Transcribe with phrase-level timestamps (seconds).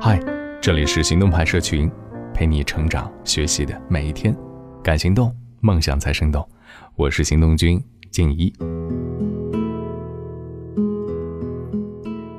[0.00, 0.20] 嗨，
[0.62, 1.90] 这里是行动派社群，
[2.32, 4.36] 陪你成长学习的每一天。
[4.80, 6.46] 敢行动，梦想才生动。
[6.94, 7.82] 我是行动君
[8.12, 8.52] 静一。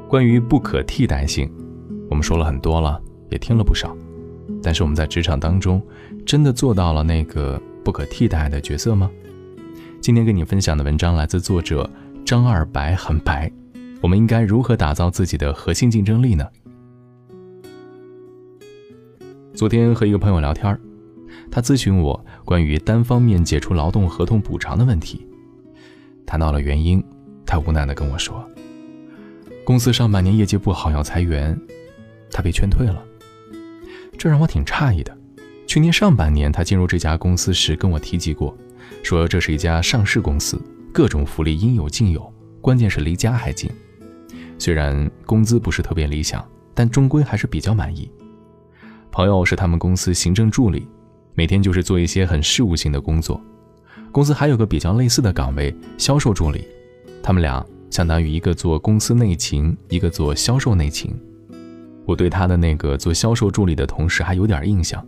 [0.08, 1.52] 关于不可替代性，
[2.10, 3.94] 我们说了很多了，也听了不少。
[4.64, 5.82] 但是我们在职场当中，
[6.26, 9.12] 真的做到了那个不可替代的角色吗？
[10.00, 11.90] 今天跟你分享的文章来自作者
[12.26, 13.52] 张二白，很白。
[14.00, 16.48] 我们应该如何打造自己的核心竞争力呢？
[19.54, 20.80] 昨天和一个朋友聊天
[21.50, 25.28] 他咨询我关于单方面解除劳动合同补偿的问题，
[26.26, 27.04] 谈到了原因，
[27.46, 28.50] 他无奈的跟我说，
[29.66, 31.60] 公司上半年业绩不好要裁员，
[32.32, 33.04] 他被劝退了。
[34.18, 35.16] 这让我挺诧异的。
[35.68, 38.56] 去年上半年他进入这家公司时跟我提及过，
[39.04, 40.62] 说这是一家上市公司，
[40.94, 43.70] 各种福利应有尽有，关键是离家还近。
[44.58, 48.10] 虽然工资不是特别理想，但终归还是比较满意。
[49.12, 50.88] 朋友是他们公司行政助理，
[51.36, 53.40] 每天就是做一些很事务性的工作。
[54.10, 56.66] 公司还有个比较类似的岗位，销售助理，
[57.22, 61.14] 他们俩相当于一个做公司内勤，一个做销售内勤。
[62.06, 65.06] 我对他的那个做销售助理的同事还有点印象。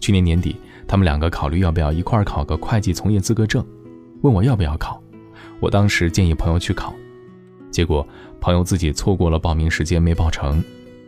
[0.00, 0.56] 去年年底，
[0.88, 3.64] 他们两个考虑要不要一块考个会计从业资格证，
[4.22, 5.00] 问我要不要考。
[5.60, 6.92] 我当时建议朋友去考，
[7.70, 8.04] 结果
[8.40, 10.62] 朋友自己错过了报名时间没报成，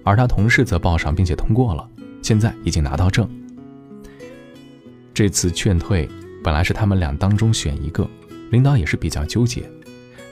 [0.05, 1.89] 而他同事则报上并且通过了。
[2.23, 3.29] 现在已经拿到证。
[5.15, 6.09] 这次劝退
[6.45, 8.09] 本来是他们俩当中选一个，
[8.51, 9.69] 领导也是比较纠结。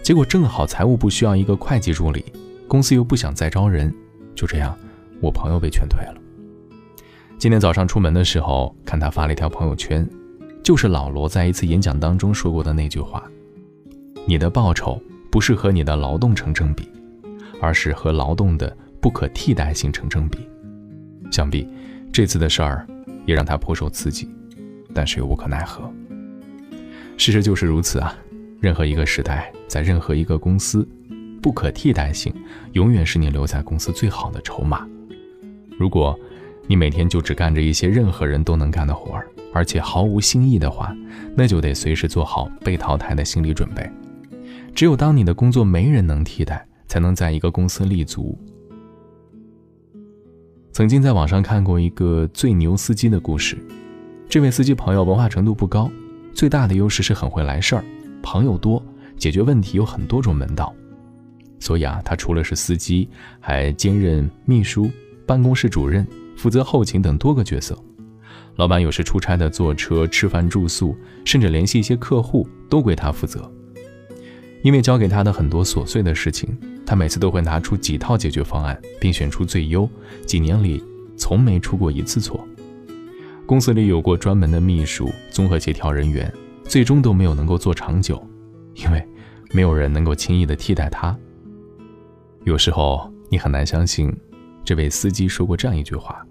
[0.03, 2.25] 结果正好财务部需要一个会计助理，
[2.69, 3.93] 公司又不想再招人，
[4.35, 4.79] 就这样，
[5.21, 6.15] 我朋友被劝退了。
[7.39, 10.09] 今天早上出门的时候，看他发了一条朋友圈，
[10.63, 13.23] 就是老罗在一次演讲当中说过的那句话
[14.27, 16.89] ：“你的报酬不是和你的劳动成正比，
[17.61, 20.39] 而是和劳动的不可替代性成正比。”
[21.31, 21.69] 想必
[22.13, 22.87] 这次的事儿
[23.25, 24.29] 也让他颇受刺激，
[24.95, 25.91] 但是又无可奈何。
[27.17, 28.15] 事实就是如此啊！
[28.61, 30.87] 任何一个时代，在任何一个公司，
[31.43, 32.33] 不可替代性
[32.73, 34.87] 永远是你留在公司最好的筹码。
[35.79, 36.19] 如果
[36.67, 40.95] 你每天就只干着一些任何人都能干的活儿，而且毫无新意的话，
[41.37, 43.89] 那就得随时做好被淘汰的心理准备。
[44.75, 48.39] 只有当你的工作没人能替代，才能在一个公司立足。
[50.77, 53.57] 曾经在网上看过一个最牛司机的故事，
[54.29, 55.91] 这位司机朋友文化程度不高，
[56.35, 57.85] 最大的优势是很会来事儿，
[58.23, 58.85] 朋友多，
[59.17, 60.75] 解决问题有很多种门道。
[61.59, 63.09] 所以啊，他除了是司机，
[63.41, 64.91] 还兼任秘书、
[65.25, 67.75] 办公室主任，负责后勤等多个角色。
[68.57, 70.95] 老板有时出差的坐车、吃饭、住宿，
[71.25, 73.51] 甚至联系一些客户，都归他负责。
[74.63, 76.55] 因为交给他的很多琐碎的事情。
[76.87, 79.89] 他每次都会拿出几套解决方案，并选出最优，
[80.25, 80.83] 几年里
[81.19, 82.47] 从没出过一次错。
[83.45, 86.33] 公司里有过专门的秘书、综合协调人员，
[86.65, 88.25] 最终都没有能够做长久，
[88.75, 89.05] 因为
[89.53, 91.17] 没有人能够轻易的替代他。
[92.45, 94.17] 有时候你很难相信，
[94.65, 96.25] 这位司机说过这样一句话，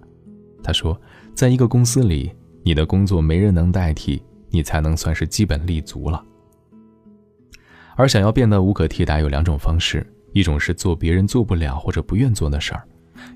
[0.62, 0.98] 他说
[1.34, 6.24] ：“在一个公司里，你的工作没人能代替，你才能算是基本立足了。”
[7.96, 10.06] 而想要变得无可替代，有两种方式。
[10.36, 12.86] 一种是做别人做不了或者不愿做的事儿，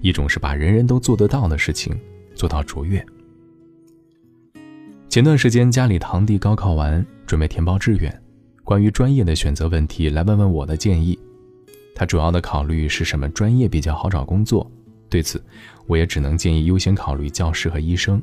[0.02, 1.98] 一种是把人人都做得到的事情
[2.34, 3.02] 做到卓越。
[5.08, 8.22] 前段时间家里堂弟高考完，准备填报志愿，
[8.62, 11.18] 关于专业的选择问题来问问我的建议。
[11.94, 14.70] 他主要的考虑是什么专业比较好找工作，
[15.08, 15.42] 对此
[15.86, 18.22] 我也只能建议优先考虑教师和医生。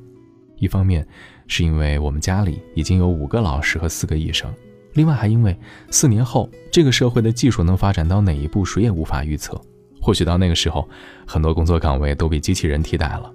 [0.58, 1.04] 一方面
[1.48, 4.54] 是因为我们家里已经有五个老师和四个医生。
[4.97, 5.56] 另外，还因为
[5.91, 9.56] 四年后这个社会的技术能发展到哪一步，谁也无法预测。
[10.02, 10.90] 或许到那个时候，
[11.24, 13.31] 很多工作岗位都被机器人替代了，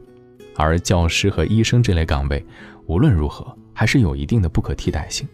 [0.56, 2.44] 而教师和医生这类岗位，
[2.86, 5.24] 无论如何还是有一定的不可替代性。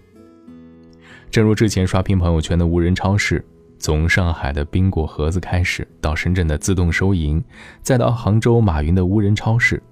[1.31, 3.43] 正如之前刷屏朋友圈的无人超市，
[3.79, 7.43] 从上海的冰果盒子开始，到深圳的自动收银，
[7.81, 9.83] 再到杭州马云的无人超市。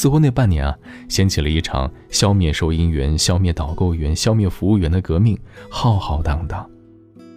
[0.00, 0.74] 似乎那半年啊，
[1.10, 5.38] 掀起了一场消灭收银员、消灭导购员、消灭服务员的革命，
[5.68, 6.66] 浩浩荡荡。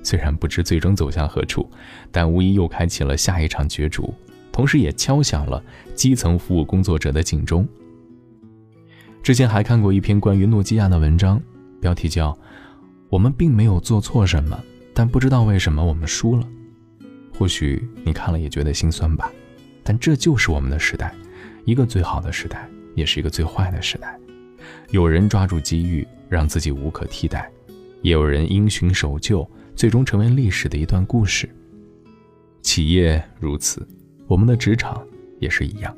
[0.01, 1.69] 虽然不知最终走向何处，
[2.09, 4.13] 但无疑又开启了下一场角逐，
[4.49, 5.61] 同时也敲响了
[5.93, 7.67] 基层服务工作者的警钟。
[9.21, 11.41] 之前还看过一篇关于诺基亚的文章，
[11.81, 12.31] 标题叫
[13.09, 14.57] 《我们并没有做错什么，
[14.93, 16.47] 但不知道为什么我们输了》。
[17.37, 19.29] 或许你看了也觉得心酸吧，
[19.83, 21.13] 但这就是我们的时代。
[21.65, 24.17] 一个最好的时代，也是一个最坏的时代。
[24.91, 27.41] 有人抓住机遇，让自己无可替代；
[28.01, 31.49] 也有人因循守旧，最终成为历史的一段故事。
[32.61, 33.85] 企业如此，
[34.27, 35.05] 我们的职场
[35.39, 35.95] 也是一样。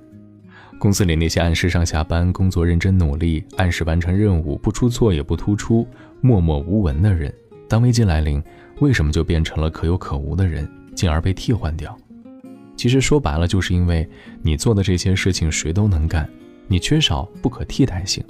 [0.77, 5.87] 公司里那些按时上下班、工作认真努力、按时完成任务、不出错也不突出、
[6.21, 7.33] 默默无闻的人，
[7.69, 8.43] 当危机来临，
[8.81, 11.97] 为什么就变成了可有可无的人，进而被替换掉？
[12.75, 14.07] 其实说白了，就是因为
[14.41, 16.29] 你做的这些事情谁都能干，
[16.67, 18.23] 你缺少不可替代性。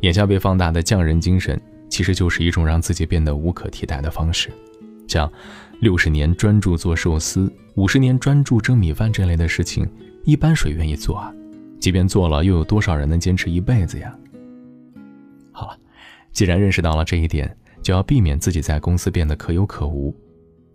[0.00, 4.50] 眼下被放大的匠人精神，其实就是一种让自己变得无可替代的方式。
[5.08, 5.30] 像
[5.80, 9.88] 六十年专注做寿司，五十年专注蒸米饭这类的事情。
[10.24, 11.32] 一般谁愿意做啊？
[11.80, 14.14] 即便做了，又有多少人能坚持一辈子呀？
[15.50, 15.78] 好了，
[16.30, 20.14] 既然认识到了这一点，就要避免自己在公司变得可有可无。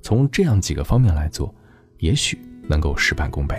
[0.02, 1.54] 从这样几个方面来做，
[2.00, 3.56] 也许能够事半功倍。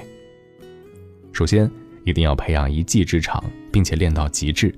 [1.32, 1.70] 首先，
[2.05, 4.75] 一定要培养一技之长，并且练到极致。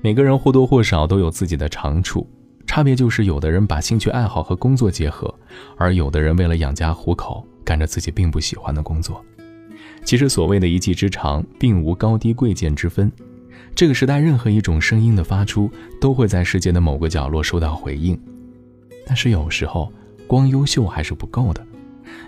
[0.00, 2.26] 每个人或多或少都有自己的长处，
[2.66, 5.34] 差别就是有的人把兴趣爱好和工作结合，
[5.76, 9.24] 而有的人为了养家糊口，干着自己并不喜欢的工作。
[10.04, 13.10] 其实所谓的一技之长，并无高低贵贱之分。
[13.74, 15.70] 这个时代，任何一种声音的发出，
[16.00, 18.18] 都会在世界的某个角落受到回应。
[19.04, 19.92] 但是有时候，
[20.26, 21.66] 光优秀还是不够的，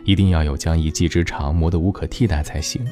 [0.04, 2.84] 一定要有将一技之长磨得无可替代才行。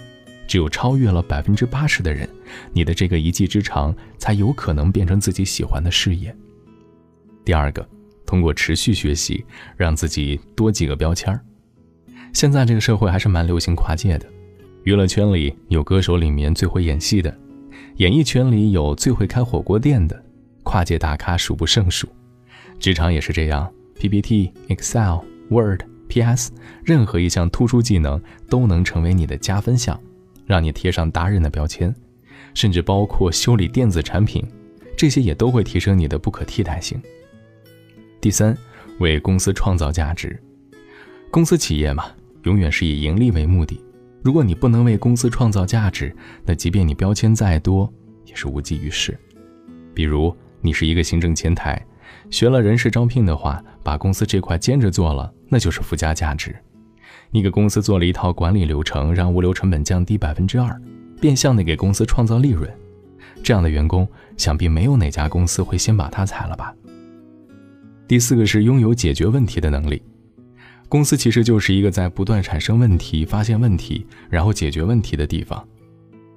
[0.47, 2.29] 只有超越了百分之八十的人，
[2.73, 6.35] 你的这个一技之长才有可能变成自己喜欢的事业。
[7.45, 7.85] 第二个，
[8.25, 9.45] 通过持续学习，
[9.77, 11.41] 让自己多几个标签儿。
[12.33, 14.27] 现在这个社会还是蛮流行跨界的。
[14.85, 17.37] 娱乐圈里有歌手里面最会演戏的，
[17.97, 20.25] 演艺圈里有最会开火锅店的，
[20.63, 22.09] 跨界大咖数不胜数。
[22.79, 23.69] 职场也是这样
[23.99, 25.19] ，PPT、Excel、
[25.51, 26.53] Word、PS，
[26.85, 29.99] 任何一项突出技能都能成为你的加分项，
[30.47, 31.95] 让你贴上达人的标签。
[32.55, 34.43] 甚至包括修理电子产品，
[34.97, 36.99] 这些也都会提升你的不可替代性。
[38.19, 38.57] 第三，
[38.99, 40.43] 为公司创造价值。
[41.31, 42.07] 公司企业嘛，
[42.45, 43.79] 永远是以盈利为目的。
[44.23, 46.15] 如果你不能为公司创造价值，
[46.47, 47.93] 那即便你标签再多，
[48.25, 49.19] 也是无济于事。
[49.93, 51.85] 比如，你是一个行政前台，
[52.31, 56.55] 学了人事招聘的话，把公司这块兼着做了，那就是附加价值。
[57.31, 60.81] 你给公司做了一套管理流程，让物流成本降低百分之二，
[61.21, 62.71] 变相的给公司创造利润。
[63.43, 66.75] 这样的员工，想必没有哪家公司会先把他裁了吧？
[68.09, 70.03] 第四个是拥有解决问题的能力。
[70.89, 75.67] 公司其实就是一个在不断产生问题、发现问题，然后解决问题的地方。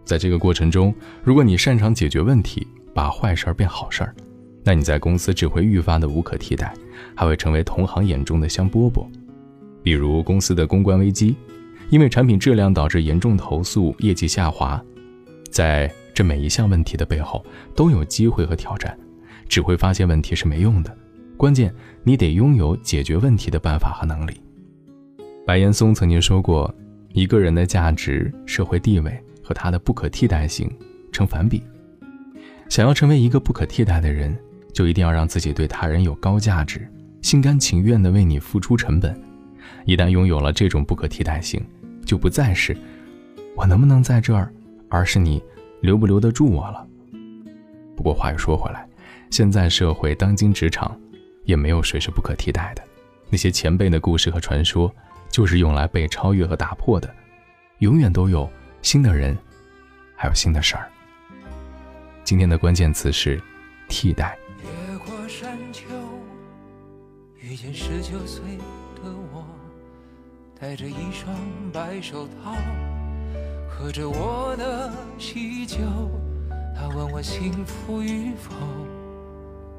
[0.03, 4.15] 在这个过程中，如果你擅长解决问题，把坏事儿变好事儿，
[4.63, 6.73] 那你在公司只会愈发的无可替代，
[7.19, 9.05] 还会成为同行眼中的香饽饽。
[9.83, 11.35] 比如公司的公关危机，
[11.89, 14.81] 因为产品质量导致严重投诉、业绩下滑，
[15.51, 17.45] 在这每一项问题的背后
[17.75, 18.97] 都有机会和挑战，
[19.49, 20.95] 只会发现问题是没用的。
[21.35, 24.41] 关键，你得拥有解决问题的办法和能力。
[25.45, 26.73] 白岩松曾经说过
[27.11, 29.11] ：“一个人的价值、社会地位
[29.43, 30.71] 和他的不可替代性
[31.11, 31.61] 成反比。
[32.69, 34.33] 想要成为一个不可替代的人，
[34.71, 36.87] 就一定要让自己对他人有高价值，
[37.21, 39.19] 心甘情愿地为你付出成本。
[39.85, 41.63] 一旦拥有了这种不可替代性，
[42.05, 42.75] 就不再是
[43.55, 44.51] 我能不能在这儿，
[44.89, 45.41] 而是你
[45.81, 46.87] 留不留得住我了。”
[47.95, 48.87] 不过话又说回来，
[49.29, 50.97] 现在社会当今职场。
[51.45, 52.83] 也没有谁是不可替代的，
[53.27, 54.93] 那些前辈的故事和传说，
[55.31, 57.09] 就是用来被超越和打破的。
[57.79, 58.47] 永远都有
[58.83, 59.35] 新的人，
[60.15, 60.87] 还有新的事儿。
[62.23, 63.41] 今天的关键词是
[63.87, 64.37] 替代。
[67.49, 69.43] 遇见十九岁的我，
[70.59, 71.35] 戴着一双
[71.73, 72.53] 白手套，
[73.67, 75.79] 喝着我的喜酒。
[76.75, 78.53] 他问我幸福与否。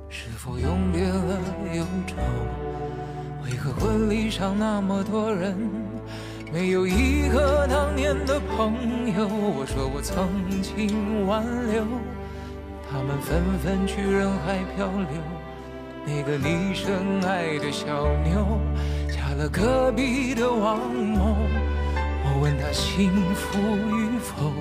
[0.09, 1.41] 是否永别了
[1.73, 2.17] 忧愁？
[3.45, 5.57] 为何婚礼上那么多人，
[6.53, 8.75] 没有一个当年的朋
[9.17, 9.29] 友？
[9.29, 11.85] 我说我曾经挽留，
[12.91, 15.40] 他们纷纷去人海漂流。
[16.07, 18.59] 那个你深爱的小妞，
[19.09, 21.37] 嫁了隔壁的王某。
[22.25, 24.53] 我问她幸福与否，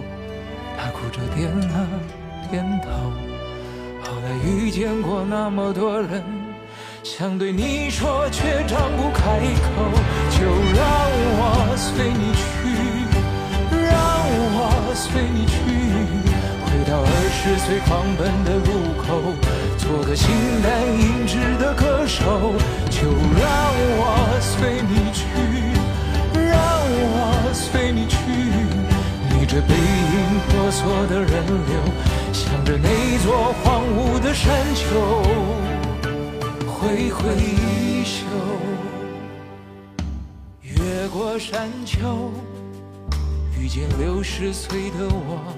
[0.77, 1.87] 她哭着点了
[2.51, 2.89] 点头。
[4.03, 6.23] 后来遇见过那么多人，
[7.03, 9.69] 想对你说却张不开口，
[10.31, 10.83] 就让
[11.37, 12.43] 我随你去，
[13.71, 13.89] 让
[14.55, 15.57] 我随你去，
[17.41, 19.33] 十岁狂奔的路口，
[19.77, 20.29] 做个形
[20.61, 22.53] 单影只的歌手，
[22.89, 23.07] 就
[23.39, 23.47] 让
[23.95, 25.23] 我随你去，
[26.33, 26.59] 让
[27.01, 28.17] 我随你去，
[29.31, 31.79] 逆着背影婆娑的人流。
[32.33, 35.23] 向着那座荒芜的山丘
[36.67, 38.25] 挥挥衣袖，
[40.61, 42.33] 越过山丘，
[43.57, 45.55] 遇见六十岁的我，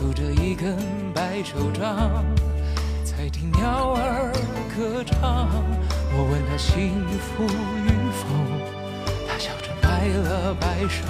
[0.00, 0.78] 抽着一根
[1.12, 2.24] 白手杖，
[3.04, 4.32] 在听鸟儿
[4.74, 5.46] 歌唱。
[6.16, 8.24] 我问他幸福与否，
[9.28, 11.04] 他笑着摆了摆手，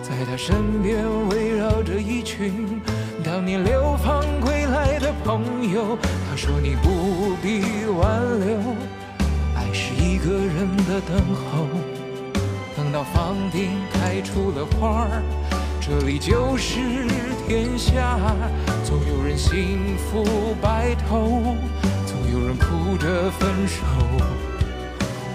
[0.00, 2.80] 在他身边围绕着一群
[3.24, 5.98] 当年流放归来的朋友。
[6.30, 8.58] 他说你不必挽留，
[9.56, 11.66] 爱是一个人的等候。
[12.76, 15.22] 等到房顶开出了花儿，
[15.90, 16.78] 这里就是
[17.48, 18.16] 天下。
[18.84, 21.56] 总有人幸福白头，
[22.06, 23.82] 总有人哭着分手。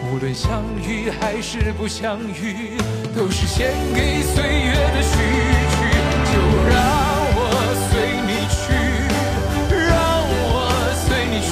[0.09, 2.77] 无论相遇还是不相遇，
[3.13, 5.17] 都是献给岁月的序
[5.75, 5.91] 曲。
[6.31, 6.39] 就
[6.71, 6.79] 让
[7.35, 7.38] 我
[7.91, 8.63] 随你去，
[9.75, 9.91] 让
[10.39, 10.71] 我
[11.03, 11.43] 随你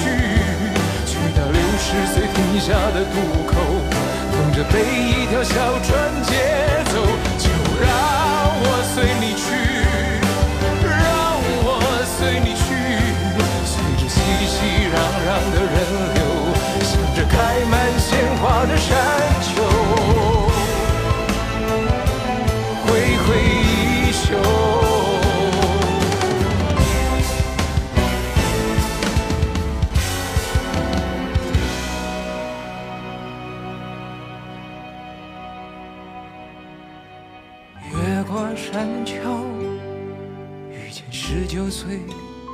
[1.04, 3.20] 去到六十岁停下的渡
[3.52, 3.52] 口。
[4.32, 5.92] 等着被一条小船
[6.24, 6.72] 接
[12.34, 12.64] 随你去，
[13.64, 14.56] 随着熙熙
[14.90, 15.76] 攘攘的人
[16.14, 16.18] 流，
[16.82, 18.90] 向着开满鲜花的山
[19.40, 19.62] 丘，
[22.84, 24.34] 挥挥衣袖。
[38.56, 39.14] 山丘，
[40.70, 42.00] 遇见十九岁